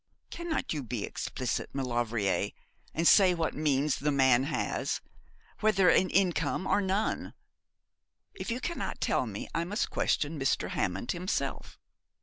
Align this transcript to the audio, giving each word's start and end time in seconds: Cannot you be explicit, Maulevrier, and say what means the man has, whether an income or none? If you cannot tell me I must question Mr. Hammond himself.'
Cannot 0.31 0.73
you 0.73 0.81
be 0.81 1.03
explicit, 1.03 1.69
Maulevrier, 1.75 2.49
and 2.91 3.07
say 3.07 3.35
what 3.35 3.53
means 3.53 3.97
the 3.97 4.09
man 4.11 4.45
has, 4.45 4.99
whether 5.59 5.89
an 5.91 6.09
income 6.09 6.65
or 6.65 6.81
none? 6.81 7.35
If 8.33 8.49
you 8.49 8.59
cannot 8.59 8.99
tell 8.99 9.27
me 9.27 9.47
I 9.53 9.63
must 9.63 9.91
question 9.91 10.39
Mr. 10.39 10.69
Hammond 10.69 11.11
himself.' 11.11 11.77